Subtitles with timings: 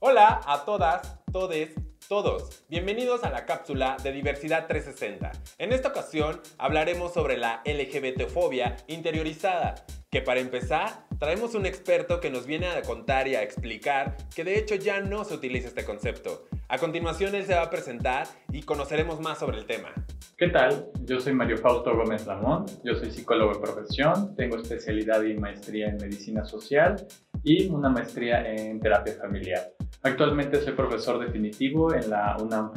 [0.00, 1.74] Hola a todas, todes,
[2.08, 2.64] todos.
[2.68, 5.32] Bienvenidos a la cápsula de Diversidad 360.
[5.58, 9.74] En esta ocasión hablaremos sobre la LGBTfobia interiorizada,
[10.08, 14.44] que para empezar traemos un experto que nos viene a contar y a explicar que
[14.44, 16.46] de hecho ya no se utiliza este concepto.
[16.68, 19.92] A continuación él se va a presentar y conoceremos más sobre el tema.
[20.36, 20.92] ¿Qué tal?
[21.00, 25.88] Yo soy Mario Fausto Gómez Ramón, yo soy psicólogo de profesión, tengo especialidad y maestría
[25.88, 27.04] en medicina social
[27.48, 29.72] y una maestría en terapia familiar.
[30.02, 32.72] Actualmente soy profesor definitivo en la UNAM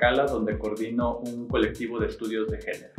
[0.00, 2.92] Cala, donde coordino un colectivo de estudios de género.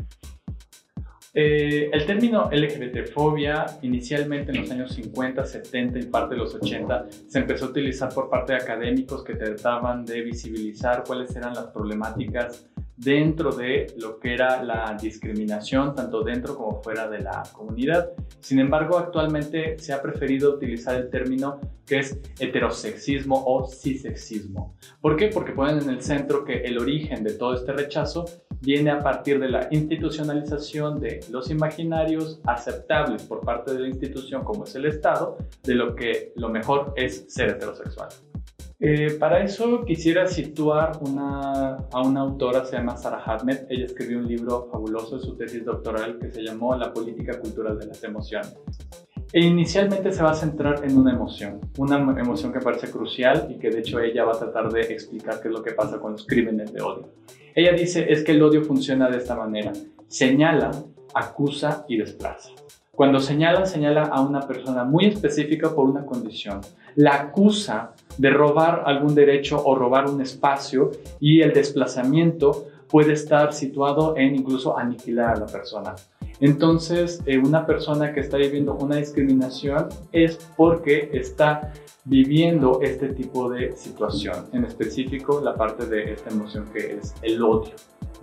[1.34, 7.06] Eh, el término LGBTfobia, inicialmente en los años 50, 70 y parte de los 80,
[7.28, 11.68] se empezó a utilizar por parte de académicos que trataban de visibilizar cuáles eran las
[11.68, 18.10] problemáticas dentro de lo que era la discriminación, tanto dentro como fuera de la comunidad.
[18.40, 24.76] Sin embargo, actualmente se ha preferido utilizar el término que es heterosexismo o cisexismo.
[25.00, 25.28] ¿Por qué?
[25.28, 28.26] Porque ponen en el centro que el origen de todo este rechazo
[28.62, 34.44] viene a partir de la institucionalización de los imaginarios aceptables por parte de la institución
[34.44, 38.10] como es el Estado, de lo que lo mejor es ser heterosexual.
[38.80, 41.00] Eh, para eso quisiera situar
[41.92, 43.66] a una autora, se llama Sarah Hadmed.
[43.70, 47.80] Ella escribió un libro fabuloso de su tesis doctoral que se llamó La política cultural
[47.80, 48.56] de las emociones.
[49.34, 53.58] E inicialmente se va a centrar en una emoción, una emoción que parece crucial y
[53.58, 56.14] que de hecho ella va a tratar de explicar qué es lo que pasa con
[56.14, 57.14] los crímenes de odio.
[57.56, 59.74] Ella dice es que el odio funciona de esta manera,
[60.08, 60.72] señala,
[61.14, 62.52] acusa y desplaza.
[62.98, 66.62] Cuando señala, señala a una persona muy específica por una condición.
[66.96, 73.54] La acusa de robar algún derecho o robar un espacio y el desplazamiento puede estar
[73.54, 75.94] situado en incluso aniquilar a la persona.
[76.40, 81.72] Entonces, eh, una persona que está viviendo una discriminación es porque está
[82.04, 87.44] viviendo este tipo de situación, en específico la parte de esta emoción que es el
[87.44, 87.74] odio.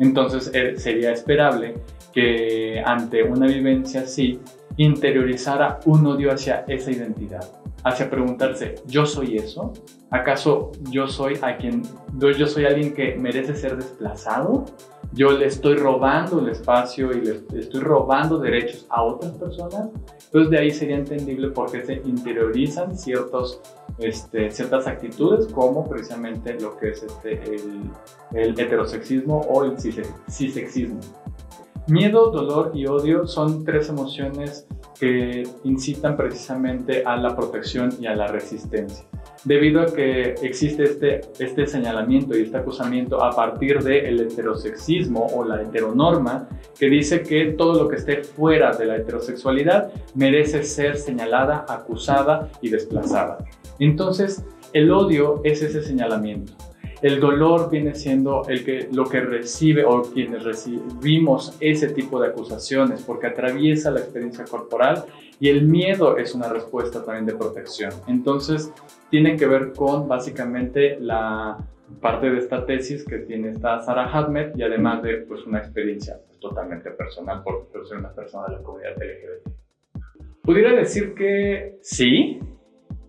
[0.01, 1.75] Entonces, eh, sería esperable
[2.13, 4.41] que ante una vivencia así,
[4.77, 9.73] interiorizara un odio hacia esa identidad hacia preguntarse, ¿yo soy eso?
[10.11, 11.83] ¿Acaso yo soy a quien,
[12.19, 14.65] yo, soy alguien que merece ser desplazado?
[15.13, 19.91] ¿Yo le estoy robando el espacio y le estoy robando derechos a otras personas?
[20.25, 22.93] Entonces de ahí sería entendible por qué se interiorizan
[23.99, 27.91] este, ciertas actitudes como precisamente lo que es este, el,
[28.33, 31.01] el heterosexismo o el cisexismo.
[31.87, 34.67] Miedo, dolor y odio son tres emociones
[34.99, 39.05] que incitan precisamente a la protección y a la resistencia.
[39.45, 45.45] Debido a que existe este, este señalamiento y este acusamiento a partir del heterosexismo o
[45.45, 50.97] la heteronorma, que dice que todo lo que esté fuera de la heterosexualidad merece ser
[50.97, 53.45] señalada, acusada y desplazada.
[53.79, 56.55] Entonces, el odio es ese señalamiento.
[57.05, 62.29] El dolor viene siendo el que, lo que recibe o quienes recibimos ese tipo de
[62.29, 65.05] acusaciones porque atraviesa la experiencia corporal
[65.39, 67.93] y el miedo es una respuesta también de protección.
[68.07, 68.73] Entonces,
[69.11, 71.59] tiene que ver con básicamente la
[72.01, 76.19] parte de esta tesis que tiene esta Sarah Hadmed y además de pues, una experiencia
[76.27, 79.51] pues, totalmente personal porque soy una persona de la comunidad LGBT.
[80.41, 82.41] Pudiera decir que sí,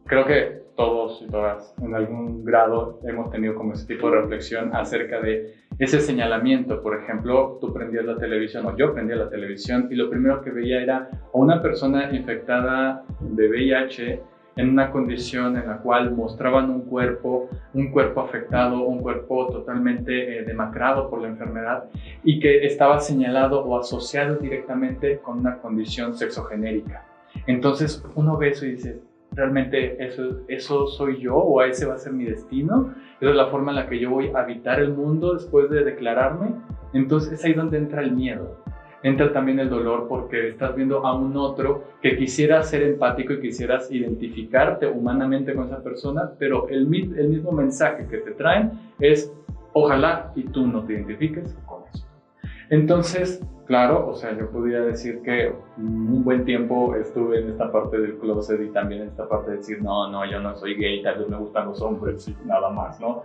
[0.05, 4.75] creo que todos y todas en algún grado hemos tenido como ese tipo de reflexión
[4.75, 6.81] acerca de ese señalamiento.
[6.81, 10.51] Por ejemplo, tú prendías la televisión o yo prendía la televisión y lo primero que
[10.51, 14.21] veía era a una persona infectada de VIH
[14.57, 20.39] en una condición en la cual mostraban un cuerpo, un cuerpo afectado, un cuerpo totalmente
[20.39, 21.85] eh, demacrado por la enfermedad
[22.23, 27.05] y que estaba señalado o asociado directamente con una condición sexogenérica.
[27.47, 29.01] Entonces uno ve eso y dice,
[29.35, 33.47] realmente eso, eso soy yo o ese va a ser mi destino, esa es la
[33.47, 36.55] forma en la que yo voy a habitar el mundo después de declararme.
[36.93, 38.63] Entonces es ahí donde entra el miedo,
[39.03, 43.41] entra también el dolor porque estás viendo a un otro que quisiera ser empático y
[43.41, 46.83] quisieras identificarte humanamente con esa persona, pero el,
[47.17, 49.31] el mismo mensaje que te traen es
[49.73, 51.84] ojalá y tú no te identifiques con.
[52.69, 57.99] Entonces, claro, o sea, yo podría decir que un buen tiempo estuve en esta parte
[57.99, 61.03] del closet y también en esta parte de decir, no, no, yo no soy gay,
[61.03, 63.23] tal vez me gustan los hombres y nada más, ¿no?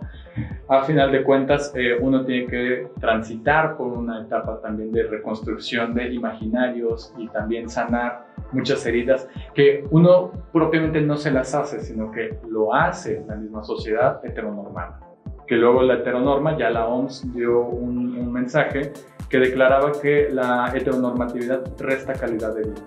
[0.67, 5.93] A final de cuentas, eh, uno tiene que transitar por una etapa también de reconstrucción
[5.93, 12.11] de imaginarios y también sanar muchas heridas que uno propiamente no se las hace, sino
[12.11, 15.10] que lo hace la misma sociedad heteronormada.
[15.51, 18.93] Que luego la heteronorma, ya la OMS dio un, mensaje
[19.27, 22.81] que declaraba que la heteronormatividad resta calidad de vida.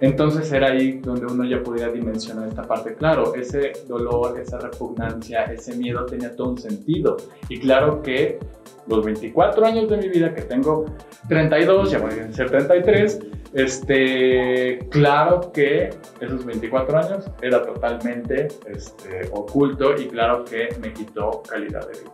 [0.00, 2.94] Entonces era ahí donde uno ya podía dimensionar esta parte.
[2.94, 7.16] Claro, ese dolor, esa repugnancia, ese miedo tenía todo un sentido.
[7.48, 8.38] Y claro que
[8.86, 10.86] los 24 años de mi vida, que tengo
[11.28, 13.20] 32, ya voy a ser 33,
[13.54, 21.42] este, claro que esos 24 años era totalmente este, oculto y claro que me quitó
[21.48, 22.12] calidad de vida.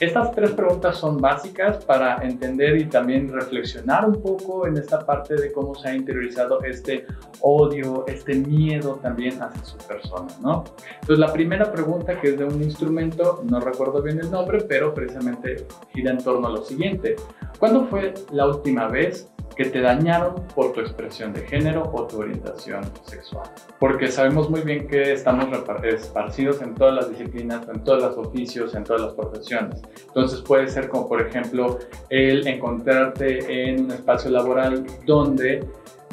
[0.00, 5.34] Estas tres preguntas son básicas para entender y también reflexionar un poco en esta parte
[5.34, 7.04] de cómo se ha interiorizado este
[7.40, 10.62] odio, este miedo también hacia su persona, ¿no?
[11.00, 14.94] Entonces la primera pregunta que es de un instrumento, no recuerdo bien el nombre, pero
[14.94, 17.16] precisamente gira en torno a lo siguiente.
[17.58, 22.20] ¿Cuándo fue la última vez que te dañaron por tu expresión de género o tu
[22.20, 23.48] orientación sexual.
[23.78, 25.46] Porque sabemos muy bien que estamos
[25.82, 29.82] esparcidos en todas las disciplinas, en todos los oficios, en todas las profesiones.
[30.06, 31.78] Entonces puede ser como por ejemplo
[32.10, 35.64] el encontrarte en un espacio laboral donde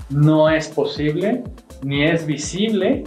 [0.09, 1.43] no es posible
[1.83, 3.03] ni es visible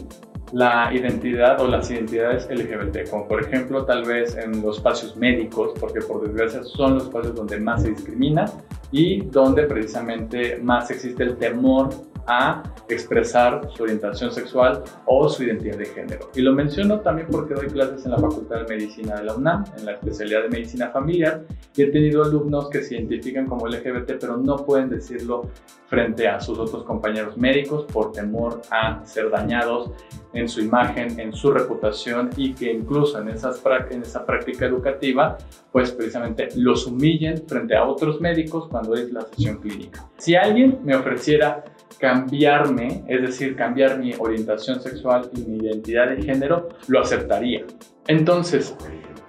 [0.53, 5.73] la identidad o las identidades LGBT, como por ejemplo tal vez en los espacios médicos,
[5.79, 8.47] porque por desgracia son los espacios donde más se discrimina
[8.91, 11.91] y donde precisamente más existe el temor
[12.29, 16.31] a expresar su orientación sexual o su identidad de género.
[16.35, 19.65] Y lo menciono también porque doy clases en la Facultad de Medicina de la UNAM,
[19.79, 21.45] en la especialidad de Medicina Familiar,
[21.75, 25.51] y he tenido alumnos que se identifican como LGBT, pero no pueden decirlo
[25.89, 29.91] frente a sus otros compañeros médicos por temor a ser dañados
[30.35, 35.39] en su imagen, en su reputación y que incluso en, esas, en esa práctica educativa,
[35.73, 40.07] pues precisamente los humillen frente a otros médicos cuando es la sesión clínica.
[40.19, 41.65] Si alguien me ofreciera
[41.99, 47.65] cambiarme, es decir, cambiar mi orientación sexual y mi identidad de género, lo aceptaría.
[48.07, 48.75] Entonces,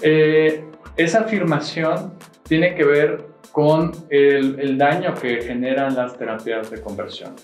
[0.01, 0.63] eh,
[0.95, 2.13] esa afirmación
[2.43, 7.35] tiene que ver con el, el daño que generan las terapias de conversión.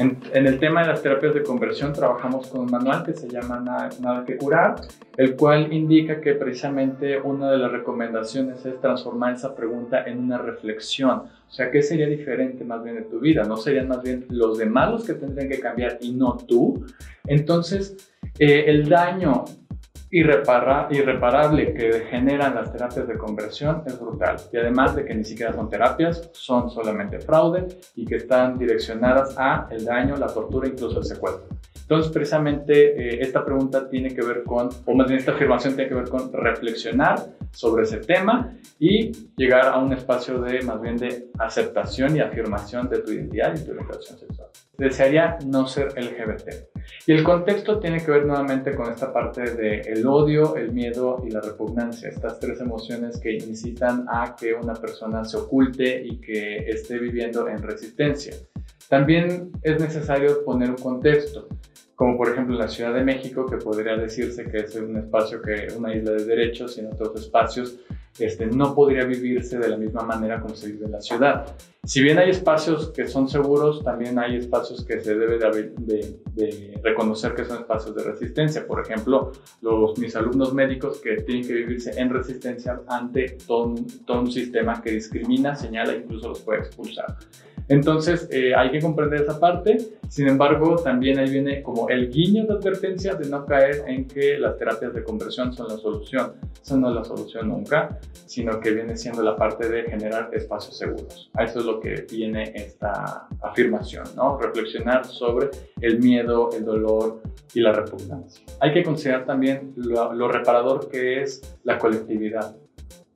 [0.00, 3.60] En, el tema de las terapias de conversión trabajamos con un manual que se llama
[3.60, 4.76] Nada, que curar,
[5.18, 10.38] el cual indica que precisamente una de las recomendaciones es transformar esa pregunta en una
[10.38, 11.24] reflexión.
[11.48, 13.44] O sea, ¿qué sería diferente más bien de tu vida?
[13.44, 16.82] ¿No serían más bien los demás los que tendrían que cambiar y no tú?
[17.26, 19.44] Entonces, eh, el daño
[20.10, 24.36] irreparable que generan las terapias de conversión es brutal.
[24.52, 29.36] Y además de que ni siquiera son terapias, son solamente fraude y que están direccionadas
[29.38, 31.46] a el daño, la tortura, incluso el secuestro.
[31.90, 35.88] Entonces, precisamente eh, esta pregunta tiene que ver con, o más bien esta afirmación tiene
[35.88, 37.16] que ver con reflexionar
[37.50, 42.88] sobre ese tema y llegar a un espacio de más bien de aceptación y afirmación
[42.88, 44.48] de tu identidad y tu orientación sexual.
[44.78, 46.69] Desearía no ser LGBT.
[47.06, 51.22] Y el contexto tiene que ver nuevamente con esta parte de el odio, el miedo
[51.26, 56.20] y la repugnancia, estas tres emociones que incitan a que una persona se oculte y
[56.20, 58.34] que esté viviendo en resistencia.
[58.88, 61.48] También es necesario poner un contexto
[62.00, 65.68] como por ejemplo la Ciudad de México, que podría decirse que es un espacio que
[65.76, 67.76] una isla de derechos y en otros espacios
[68.20, 71.56] este, no podría vivirse de la misma manera como se vive en la ciudad.
[71.84, 77.34] Si bien hay espacios que son seguros, también hay espacios que se debe de, reconocer
[77.34, 78.66] que son espacios de resistencia.
[78.66, 79.32] Por ejemplo,
[79.62, 83.74] los, mis alumnos médicos que tienen que vivirse en resistencia ante todo
[84.20, 87.16] un sistema que discrimina, señala e incluso los puede expulsar.
[87.70, 89.78] Entonces eh, hay que comprender esa parte,
[90.08, 94.38] sin embargo también ahí viene como el guiño de advertencia de no caer en que
[94.40, 96.32] las terapias de conversión son la solución.
[96.60, 100.76] Esa no es la solución nunca, sino que viene siendo la parte de generar espacios
[100.76, 101.30] seguros.
[101.34, 104.36] A eso es lo que viene esta afirmación, ¿no?
[104.36, 105.50] Reflexionar sobre
[105.80, 107.22] el miedo, el dolor
[107.54, 108.44] y la repugnancia.
[108.58, 112.56] Hay que considerar también lo reparador que es la colectividad.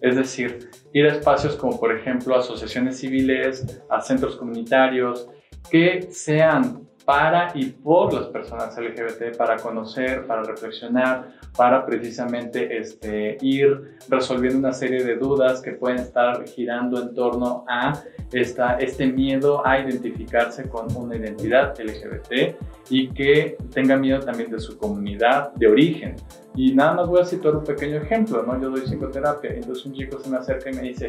[0.00, 5.28] Es decir, ir a espacios como por ejemplo asociaciones civiles, a centros comunitarios,
[5.70, 13.36] que sean para y por las personas LGBT, para conocer, para reflexionar, para precisamente este,
[13.40, 18.02] ir resolviendo una serie de dudas que pueden estar girando en torno a
[18.34, 22.56] esta, este miedo a identificarse con una identidad LGBT
[22.90, 26.16] y que tenga miedo también de su comunidad de origen.
[26.56, 28.60] Y nada más voy a citar un pequeño ejemplo, ¿no?
[28.60, 31.08] Yo doy psicoterapia, entonces un chico se me acerca y me dice,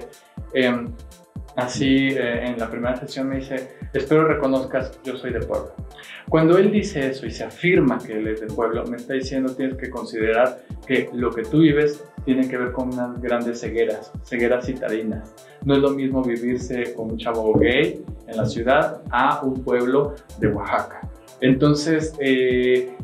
[0.53, 0.85] eh,
[1.55, 5.73] Así eh, en la primera sesión me dice, espero reconozcas, yo soy de pueblo.
[6.27, 9.55] Cuando él dice eso y se afirma que él es de pueblo, me está diciendo
[9.55, 14.11] tienes que considerar que lo que tú vives tiene que ver con unas grandes cegueras,
[14.23, 15.33] cegueras citadinas.
[15.63, 20.15] No es lo mismo vivirse con un chavo gay en la ciudad a un pueblo
[20.39, 21.07] de Oaxaca.
[21.41, 22.95] Entonces, eh,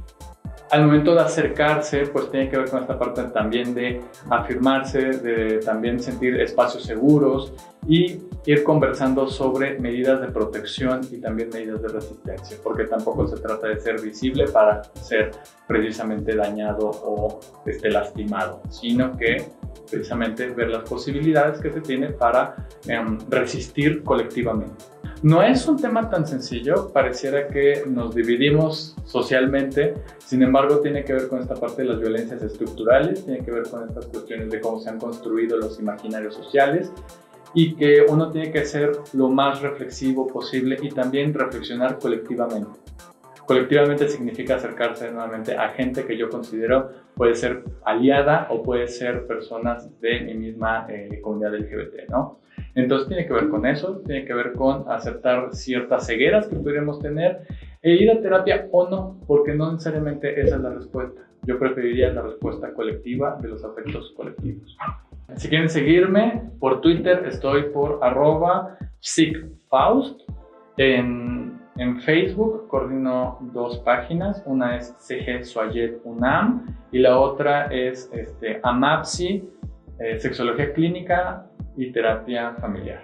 [0.72, 5.60] al momento de acercarse, pues tiene que ver con esta parte también de afirmarse, de
[5.60, 7.54] también sentir espacios seguros
[7.88, 13.38] y ir conversando sobre medidas de protección y también medidas de resistencia, porque tampoco se
[13.38, 15.32] trata de ser visible para ser
[15.68, 19.46] precisamente dañado o este, lastimado, sino que
[19.90, 24.86] precisamente ver las posibilidades que se tiene para em, resistir colectivamente.
[25.24, 31.14] No es un tema tan sencillo, pareciera que nos dividimos socialmente, sin embargo tiene que
[31.14, 34.60] ver con esta parte de las violencias estructurales, tiene que ver con estas cuestiones de
[34.60, 36.92] cómo se han construido los imaginarios sociales
[37.54, 42.80] y que uno tiene que ser lo más reflexivo posible y también reflexionar colectivamente.
[43.46, 49.28] Colectivamente significa acercarse nuevamente a gente que yo considero puede ser aliada o puede ser
[49.28, 52.40] personas de mi misma eh, comunidad LGBT, ¿no?
[52.76, 57.00] Entonces tiene que ver con eso, tiene que ver con aceptar ciertas cegueras que podríamos
[57.00, 57.42] tener
[57.82, 61.22] e ir a terapia o no, porque no necesariamente esa es la respuesta.
[61.44, 64.78] Yo preferiría la respuesta colectiva de los afectos colectivos.
[65.36, 70.22] Si quieren seguirme, por Twitter estoy por arroba psicfaust.
[70.78, 78.10] En, en, Facebook coordino dos páginas, una es CG Suayet UNAM y la otra es
[78.14, 79.50] este, AMAPSI,
[80.00, 81.46] eh, Sexología Clínica
[81.76, 83.04] y terapia familiar.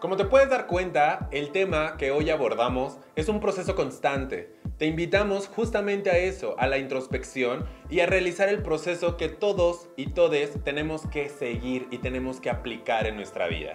[0.00, 4.57] Como te puedes dar cuenta, el tema que hoy abordamos es un proceso constante.
[4.78, 9.88] Te invitamos justamente a eso, a la introspección y a realizar el proceso que todos
[9.96, 13.74] y todes tenemos que seguir y tenemos que aplicar en nuestra vida.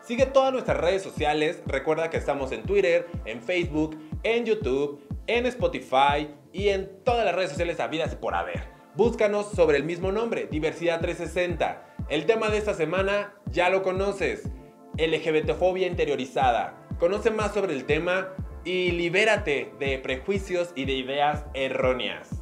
[0.00, 5.44] Sigue todas nuestras redes sociales, recuerda que estamos en Twitter, en Facebook, en YouTube, en
[5.44, 8.62] Spotify y en todas las redes sociales habidas por haber.
[8.94, 12.06] Búscanos sobre el mismo nombre, Diversidad 360.
[12.08, 14.48] El tema de esta semana ya lo conoces,
[14.96, 16.86] LGBTfobia interiorizada.
[16.98, 18.34] Conoce más sobre el tema
[18.68, 22.37] y libérate de prejuicios y de ideas erróneas.